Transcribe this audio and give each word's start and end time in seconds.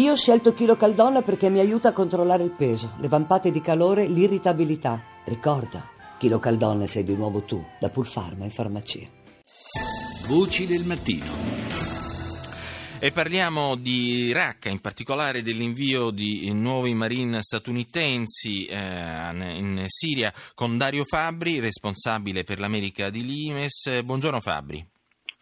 Io 0.00 0.12
ho 0.12 0.16
scelto 0.16 0.54
Chilo 0.54 0.76
Caldonna 0.76 1.20
perché 1.20 1.50
mi 1.50 1.58
aiuta 1.58 1.90
a 1.90 1.92
controllare 1.92 2.42
il 2.42 2.52
peso, 2.52 2.94
le 3.00 3.08
vampate 3.08 3.50
di 3.50 3.60
calore, 3.60 4.06
l'irritabilità. 4.06 5.04
Ricorda, 5.26 5.90
Chilo 6.16 6.38
Caldonna 6.38 6.86
sei 6.86 7.04
di 7.04 7.14
nuovo 7.14 7.42
tu, 7.42 7.62
da 7.78 7.90
Pulfarma 7.90 8.44
in 8.44 8.50
farmacia. 8.50 9.06
Voci 10.26 10.66
del 10.66 10.84
mattino. 10.84 11.26
E 12.98 13.12
parliamo 13.12 13.74
di 13.74 14.32
Raqqa, 14.32 14.70
in 14.70 14.80
particolare 14.80 15.42
dell'invio 15.42 16.08
di 16.08 16.50
nuovi 16.50 16.94
marine 16.94 17.42
statunitensi 17.42 18.64
eh, 18.64 18.76
in 18.78 19.84
Siria 19.86 20.32
con 20.54 20.78
Dario 20.78 21.04
Fabri, 21.04 21.60
responsabile 21.60 22.42
per 22.42 22.58
l'America 22.58 23.10
di 23.10 23.22
Limes. 23.22 24.00
Buongiorno 24.02 24.40
Fabri. 24.40 24.82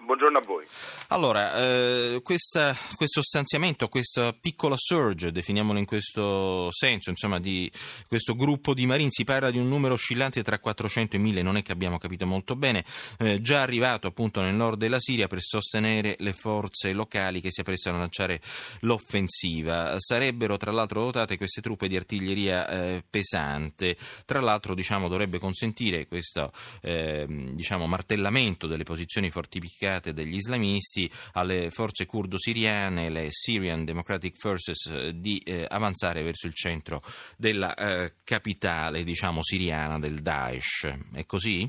Buongiorno 0.09 0.39
a 0.39 0.43
voi. 0.43 0.65
Allora, 1.09 1.55
eh, 1.55 2.21
questa, 2.23 2.75
questo 2.97 3.21
stanziamento, 3.21 3.89
questa 3.89 4.33
piccola 4.33 4.75
surge, 4.79 5.33
definiamolo 5.33 5.79
in 5.79 5.85
questo 5.85 6.71
senso, 6.71 7.11
insomma, 7.11 7.39
di 7.39 7.71
questo 8.07 8.35
gruppo 8.35 8.73
di 8.73 8.87
marini, 8.87 9.11
si 9.11 9.25
parla 9.25 9.51
di 9.51 9.59
un 9.59 9.69
numero 9.69 9.93
oscillante 9.93 10.43
tra 10.43 10.59
400 10.61 11.17
e 11.17 11.19
1000, 11.19 11.43
non 11.43 11.59
è 11.59 11.63
che 11.63 11.73
abbiamo 11.73 11.99
capito 11.99 12.25
molto 12.25 12.57
bene, 12.57 12.87
eh, 13.19 13.43
già 13.43 13.61
arrivato 13.61 14.07
appunto 14.07 14.41
nel 14.41 14.55
nord 14.55 14.79
della 14.79 14.99
Siria 14.99 15.27
per 15.27 15.43
sostenere 15.43 16.17
le 16.21 16.33
forze 16.33 16.95
locali 16.95 17.43
che 17.43 17.51
si 17.51 17.61
apprestano 17.61 17.97
a 17.97 18.01
lanciare 18.01 18.41
l'offensiva. 18.81 19.95
Sarebbero 19.99 20.57
tra 20.57 20.73
l'altro 20.73 21.03
dotate 21.03 21.37
queste 21.37 21.61
truppe 21.61 21.87
di 21.87 21.97
artiglieria 21.97 22.67
eh, 22.67 23.05
pesante, 23.11 23.99
tra 24.25 24.41
l'altro 24.41 24.75
diciamo, 24.75 25.07
dovrebbe 25.07 25.39
consentire 25.39 26.07
questo 26.07 26.51
ehm, 26.81 27.51
diciamo, 27.51 27.87
martellamento 27.87 28.67
delle 28.67 28.85
posizioni 28.85 29.29
fortificate 29.29 29.97
attaccate 29.99 30.13
dagli 30.13 30.35
islamisti 30.35 31.11
alle 31.35 31.71
forze 31.71 32.07
curdo-siriane, 32.07 33.11
le 33.11 33.27
Syrian 33.31 33.85
Democratic 33.85 34.37
Forces, 34.37 34.87
eh, 34.87 35.13
di 35.15 35.39
eh, 35.45 35.67
avanzare 35.69 36.23
verso 36.23 36.47
il 36.47 36.55
centro 36.55 37.01
della 37.37 37.75
eh, 37.75 38.15
capitale, 38.25 39.03
diciamo, 39.03 39.43
siriana 39.43 39.99
del 39.99 40.21
Daesh. 40.21 40.87
È 41.15 41.27
così? 41.27 41.69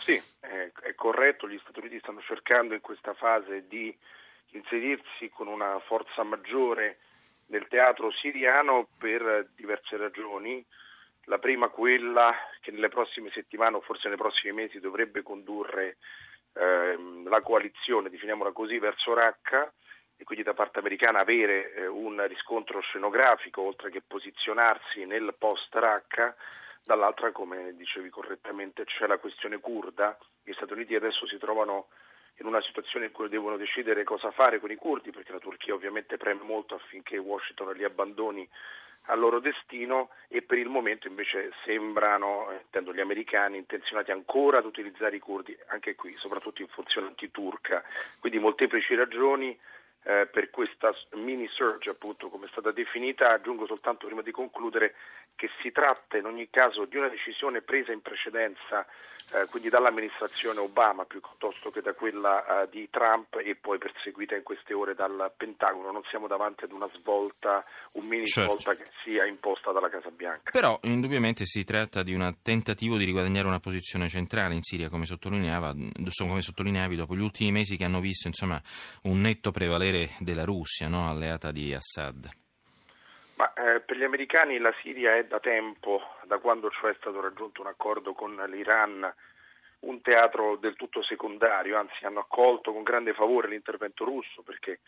Sì, 0.00 0.20
è 0.40 0.94
corretto. 0.94 1.48
Gli 1.48 1.58
Stati 1.62 1.78
Uniti 1.80 1.98
stanno 2.00 2.20
cercando 2.20 2.74
in 2.74 2.80
questa 2.80 3.14
fase 3.14 3.66
di 3.68 3.96
inserirsi 4.52 5.28
con 5.30 5.46
una 5.46 5.78
forza 5.86 6.22
maggiore 6.22 6.98
nel 7.46 7.66
teatro 7.68 8.10
siriano 8.12 8.88
per 8.98 9.48
diverse 9.54 9.96
ragioni. 9.96 10.64
La 11.24 11.38
prima 11.38 11.68
quella 11.68 12.34
che 12.60 12.70
nelle 12.70 12.88
prossime 12.88 13.30
settimane 13.34 13.76
o 13.76 13.80
forse 13.82 14.08
nei 14.08 14.16
prossimi 14.16 14.54
mesi 14.54 14.80
dovrebbe 14.80 15.22
condurre 15.22 15.98
ehm, 16.58 17.28
la 17.28 17.40
coalizione, 17.40 18.10
definiamola 18.10 18.52
così, 18.52 18.78
verso 18.78 19.14
Raqqa 19.14 19.72
e 20.16 20.24
quindi 20.24 20.44
da 20.44 20.54
parte 20.54 20.80
americana 20.80 21.20
avere 21.20 21.72
eh, 21.74 21.86
un 21.86 22.24
riscontro 22.26 22.80
scenografico 22.80 23.62
oltre 23.62 23.90
che 23.90 24.02
posizionarsi 24.06 25.04
nel 25.06 25.34
post 25.38 25.74
Raqqa, 25.74 26.34
dall'altra 26.84 27.30
come 27.32 27.76
dicevi 27.76 28.08
correttamente 28.08 28.84
c'è 28.84 29.06
la 29.06 29.18
questione 29.18 29.58
kurda, 29.60 30.18
gli 30.42 30.52
Stati 30.52 30.72
Uniti 30.72 30.94
adesso 30.94 31.26
si 31.26 31.38
trovano 31.38 31.88
in 32.38 32.46
una 32.46 32.62
situazione 32.62 33.06
in 33.06 33.12
cui 33.12 33.28
devono 33.28 33.56
decidere 33.56 34.04
cosa 34.04 34.30
fare 34.30 34.60
con 34.60 34.70
i 34.70 34.76
curdi 34.76 35.10
perché 35.10 35.32
la 35.32 35.38
Turchia 35.38 35.74
ovviamente 35.74 36.16
preme 36.16 36.42
molto 36.42 36.74
affinché 36.74 37.18
Washington 37.18 37.74
li 37.74 37.84
abbandoni 37.84 38.48
al 39.08 39.18
loro 39.18 39.40
destino 39.40 40.10
e 40.28 40.42
per 40.42 40.58
il 40.58 40.68
momento 40.68 41.08
invece 41.08 41.52
sembrano, 41.64 42.48
intendo 42.62 42.92
gli 42.92 43.00
americani, 43.00 43.58
intenzionati 43.58 44.10
ancora 44.10 44.58
ad 44.58 44.64
utilizzare 44.64 45.16
i 45.16 45.20
curdi, 45.20 45.56
anche 45.68 45.94
qui, 45.94 46.14
soprattutto 46.16 46.62
in 46.62 46.68
funzione 46.68 47.08
antiturca. 47.08 47.82
Quindi 48.18 48.38
molteplici 48.38 48.94
ragioni 48.94 49.58
eh, 50.08 50.26
per 50.26 50.48
questa 50.48 50.90
mini 51.16 51.46
surge, 51.48 51.90
appunto, 51.90 52.30
come 52.30 52.46
è 52.46 52.48
stata 52.48 52.70
definita. 52.72 53.30
Aggiungo 53.30 53.66
soltanto 53.66 54.06
prima 54.06 54.22
di 54.22 54.30
concludere 54.30 54.94
che 55.36 55.50
si 55.60 55.70
tratta 55.70 56.16
in 56.16 56.24
ogni 56.24 56.48
caso 56.48 56.86
di 56.86 56.96
una 56.96 57.08
decisione 57.08 57.60
presa 57.60 57.92
in 57.92 58.00
precedenza, 58.00 58.86
eh, 59.34 59.46
quindi 59.50 59.68
dall'amministrazione 59.68 60.60
Obama 60.60 61.04
piuttosto 61.04 61.70
che 61.70 61.82
da 61.82 61.92
quella 61.92 62.62
eh, 62.62 62.68
di 62.70 62.88
Trump 62.90 63.36
e 63.36 63.54
poi 63.54 63.76
perseguita 63.76 64.34
in 64.34 64.42
queste 64.42 64.72
ore 64.72 64.94
dal 64.94 65.30
Pentagono. 65.36 65.92
Non 65.92 66.02
siamo 66.08 66.26
davanti 66.26 66.64
ad 66.64 66.72
una 66.72 66.88
svolta, 66.94 67.62
un 67.92 68.06
mini 68.06 68.24
certo. 68.24 68.58
svolta 68.58 68.82
che 68.82 68.90
sia 69.04 69.26
imposta 69.26 69.72
dalla 69.72 69.90
Casa 69.90 70.10
Bianca. 70.10 70.50
Però 70.50 70.78
indubbiamente 70.84 71.44
si 71.44 71.64
tratta 71.64 72.02
di 72.02 72.14
un 72.14 72.34
tentativo 72.42 72.96
di 72.96 73.04
riguadagnare 73.04 73.46
una 73.46 73.60
posizione 73.60 74.08
centrale 74.08 74.54
in 74.54 74.62
Siria, 74.62 74.88
come, 74.88 75.04
come 75.06 76.42
sottolineavi 76.42 76.96
dopo 76.96 77.14
gli 77.14 77.20
ultimi 77.20 77.52
mesi 77.52 77.76
che 77.76 77.84
hanno 77.84 78.00
visto 78.00 78.26
insomma, 78.26 78.60
un 79.02 79.20
netto 79.20 79.50
prevalere 79.50 79.97
della 80.18 80.44
Russia, 80.44 80.88
no? 80.88 81.08
alleata 81.08 81.50
di 81.50 81.74
Assad. 81.74 82.28
Ma, 83.36 83.52
eh, 83.54 83.80
per 83.80 83.96
gli 83.96 84.02
americani 84.02 84.58
la 84.58 84.74
Siria 84.82 85.16
è 85.16 85.24
da 85.24 85.38
tempo, 85.38 86.02
da 86.24 86.38
quando 86.38 86.70
cioè 86.70 86.90
è 86.90 86.96
stato 86.98 87.20
raggiunto 87.20 87.60
un 87.60 87.68
accordo 87.68 88.12
con 88.12 88.34
l'Iran, 88.48 89.12
un 89.80 90.00
teatro 90.00 90.56
del 90.56 90.74
tutto 90.74 91.02
secondario, 91.02 91.78
anzi 91.78 92.04
hanno 92.04 92.20
accolto 92.20 92.72
con 92.72 92.82
grande 92.82 93.14
favore 93.14 93.48
l'intervento 93.48 94.04
russo 94.04 94.42
perché 94.42 94.80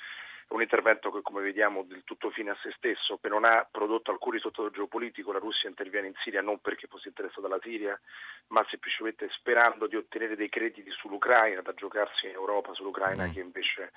un 0.50 0.62
intervento 0.62 1.12
che 1.12 1.22
come 1.22 1.42
vediamo 1.42 1.84
del 1.84 2.02
tutto 2.04 2.30
fine 2.30 2.50
a 2.50 2.56
se 2.60 2.72
stesso, 2.76 3.18
che 3.18 3.28
non 3.28 3.44
ha 3.44 3.66
prodotto 3.70 4.10
alcun 4.10 4.32
risultato 4.32 4.70
geopolitico, 4.70 5.32
la 5.32 5.38
Russia 5.38 5.68
interviene 5.68 6.08
in 6.08 6.14
Siria 6.24 6.42
non 6.42 6.58
perché 6.58 6.88
fosse 6.88 7.08
interessata 7.08 7.46
alla 7.46 7.60
Siria, 7.62 7.98
ma 8.48 8.66
semplicemente 8.68 9.28
sperando 9.30 9.86
di 9.86 9.94
ottenere 9.94 10.34
dei 10.34 10.48
crediti 10.48 10.90
sull'Ucraina, 10.90 11.60
da 11.62 11.72
giocarsi 11.74 12.26
in 12.26 12.32
Europa 12.32 12.74
sull'Ucraina 12.74 13.26
mm. 13.26 13.32
che 13.32 13.40
invece 13.40 13.92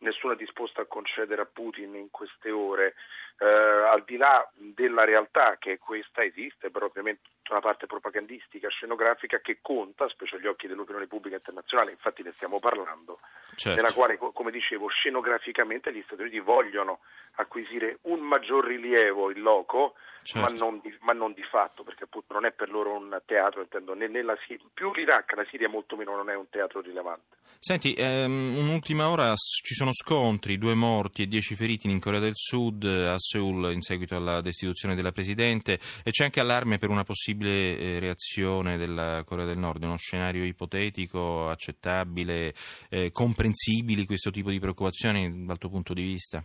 nessuno 0.00 0.34
è 0.34 0.36
disposto 0.36 0.80
a 0.80 0.86
concedere 0.86 1.42
a 1.42 1.48
Putin 1.50 1.94
in 1.94 2.10
queste 2.10 2.50
ore. 2.50 2.94
Eh, 3.38 3.46
al 3.46 4.02
di 4.06 4.16
là 4.16 4.48
della 4.54 5.04
realtà 5.04 5.56
che 5.58 5.78
questa 5.78 6.24
esiste, 6.24 6.70
però 6.70 6.86
ovviamente 6.86 7.28
tutta 7.46 7.52
una 7.52 7.60
parte 7.60 7.86
propagandistica, 7.86 8.68
scenografica 8.68 9.38
che 9.40 9.58
conta, 9.60 10.08
specie 10.08 10.36
agli 10.36 10.46
occhi 10.46 10.66
dell'opinione 10.66 11.06
pubblica 11.06 11.36
internazionale, 11.36 11.92
infatti 11.92 12.22
ne 12.22 12.32
stiamo 12.32 12.58
parlando, 12.58 13.18
certo. 13.54 13.80
nella 13.80 13.92
quale, 13.92 14.16
come 14.16 14.50
dicevo, 14.50 14.88
scenograficamente 14.88 15.92
gli 15.92 16.02
Stati 16.06 16.22
Uniti 16.22 16.40
vogliono 16.40 17.00
acquisire 17.36 17.98
un 18.02 18.20
maggior 18.20 18.66
rilievo 18.66 19.30
in 19.30 19.40
loco, 19.42 19.94
certo. 20.22 20.50
ma, 20.50 20.58
non 20.58 20.80
di, 20.80 20.96
ma, 21.02 21.12
non 21.12 21.32
di, 21.32 21.42
fatto, 21.42 21.84
perché 21.84 22.04
appunto 22.04 22.32
non 22.34 22.46
è 22.46 22.52
per 22.52 22.70
loro 22.70 22.96
un 22.96 23.20
teatro, 23.24 23.60
intendo, 23.60 23.94
né 23.94 24.08
nella 24.08 24.36
più 24.72 24.92
l'Iraq, 24.92 25.32
la 25.34 25.46
Siria 25.48 25.68
molto 25.68 25.96
meno 25.96 26.16
non 26.16 26.30
è 26.30 26.34
un 26.34 26.48
teatro 26.48 26.80
rilevante. 26.80 27.36
Senti, 27.58 27.94
ehm, 27.94 28.56
un'ultima 28.56 29.08
ora 29.08 29.34
ci 29.34 29.74
sono 29.74 29.85
scontri, 29.92 30.58
due 30.58 30.74
morti 30.74 31.22
e 31.22 31.26
dieci 31.26 31.54
feriti 31.54 31.90
in 31.90 32.00
Corea 32.00 32.20
del 32.20 32.34
Sud, 32.34 32.84
a 32.84 33.18
Seoul 33.18 33.72
in 33.72 33.80
seguito 33.80 34.16
alla 34.16 34.40
destituzione 34.40 34.94
della 34.94 35.12
Presidente. 35.12 35.78
E 36.04 36.10
c'è 36.10 36.24
anche 36.24 36.40
allarme 36.40 36.78
per 36.78 36.88
una 36.88 37.04
possibile 37.04 37.78
eh, 37.78 37.98
reazione 37.98 38.76
della 38.76 39.22
Corea 39.24 39.44
del 39.44 39.58
Nord, 39.58 39.82
uno 39.84 39.96
scenario 39.96 40.44
ipotetico, 40.44 41.48
accettabile, 41.48 42.52
eh, 42.88 43.10
comprensibili 43.12 44.06
questo 44.06 44.30
tipo 44.30 44.50
di 44.50 44.58
preoccupazioni 44.58 45.44
dal 45.44 45.58
tuo 45.58 45.70
punto 45.70 45.94
di 45.94 46.02
vista? 46.02 46.44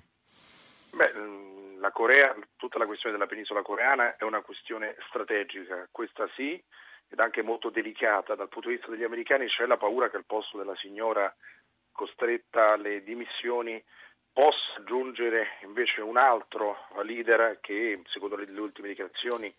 Beh, 0.94 1.12
la 1.80 1.92
Corea, 1.92 2.36
tutta 2.58 2.78
la 2.78 2.86
questione 2.86 3.16
della 3.16 3.28
penisola 3.28 3.62
coreana 3.62 4.16
è 4.18 4.24
una 4.24 4.42
questione 4.42 4.96
strategica, 5.08 5.88
questa 5.92 6.30
sì, 6.36 6.62
ed 7.10 7.20
anche 7.20 7.42
molto 7.42 7.70
delicata. 7.70 8.36
Dal 8.36 8.48
punto 8.48 8.70
di 8.70 8.76
vista 8.76 8.90
degli 8.90 9.04
americani, 9.04 9.48
c'è 9.48 9.66
la 9.66 9.78
paura 9.78 10.10
che 10.10 10.18
al 10.18 10.26
posto 10.26 10.58
della 10.58 10.76
signora 10.78 11.34
costretta 12.02 12.72
alle 12.72 13.04
dimissioni 13.04 13.82
possa 14.34 14.84
giungere 14.86 15.60
invece 15.62 16.02
un 16.02 16.18
altro 16.18 16.88
leader 17.04 17.60
che, 17.62 18.02
secondo 18.08 18.36
le 18.36 18.60
ultime 18.60 18.88
dichiarazioni, 18.88 19.54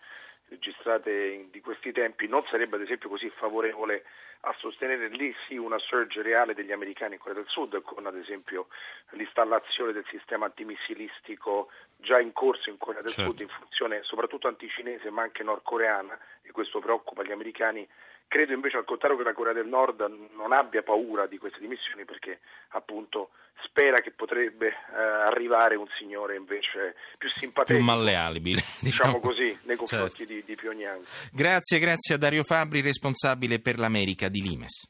registrate 0.48 1.46
di 1.50 1.60
questi 1.60 1.92
tempi 1.92 2.26
non 2.26 2.42
sarebbe 2.42 2.76
ad 2.76 2.82
esempio 2.82 3.08
così 3.08 3.30
favorevole 3.30 4.02
a 4.40 4.54
sostenere 4.58 5.06
lì 5.08 5.32
sì 5.46 5.56
una 5.56 5.78
surge 5.78 6.20
reale 6.20 6.52
degli 6.52 6.72
americani 6.72 7.14
in 7.14 7.20
Corea 7.20 7.34
del 7.34 7.46
Sud 7.48 7.80
con 7.82 8.06
ad 8.06 8.16
esempio 8.16 8.66
l'installazione 9.10 9.92
del 9.92 10.04
sistema 10.10 10.46
antimissilistico 10.46 11.70
già 11.96 12.18
in 12.18 12.32
corso 12.32 12.68
in 12.68 12.76
Corea 12.76 13.02
del 13.02 13.12
certo. 13.12 13.30
Sud 13.30 13.40
in 13.40 13.48
funzione 13.48 14.02
soprattutto 14.02 14.48
anticinese 14.48 15.10
ma 15.10 15.22
anche 15.22 15.44
nordcoreana 15.44 16.18
e 16.52 16.54
questo 16.54 16.78
preoccupa 16.78 17.24
gli 17.24 17.32
americani 17.32 17.88
Credo 18.32 18.54
invece 18.54 18.78
al 18.78 18.86
contrario 18.86 19.18
che 19.18 19.24
la 19.24 19.34
Corea 19.34 19.52
del 19.52 19.66
Nord 19.66 20.00
non 20.34 20.52
abbia 20.52 20.82
paura 20.82 21.26
di 21.26 21.36
queste 21.36 21.58
dimissioni 21.60 22.06
perché 22.06 22.40
appunto 22.70 23.28
spera 23.62 24.00
che 24.00 24.10
potrebbe 24.10 24.68
eh, 24.68 24.96
arrivare 24.96 25.76
un 25.76 25.86
signore 25.98 26.36
invece 26.36 26.94
più 27.18 27.28
simpatico. 27.28 27.76
Più 27.76 27.84
malleabile. 27.84 28.62
Diciamo, 28.80 29.12
diciamo 29.12 29.20
così, 29.20 29.54
nei 29.64 29.76
confronti 29.76 30.24
certo. 30.24 30.32
di, 30.32 30.42
di 30.46 30.56
Pyongyang. 30.56 31.04
Grazie, 31.30 31.78
grazie 31.78 32.14
a 32.14 32.18
Dario 32.18 32.42
Fabri, 32.42 32.80
responsabile 32.80 33.60
per 33.60 33.78
l'America 33.78 34.28
di 34.28 34.40
Limes. 34.40 34.88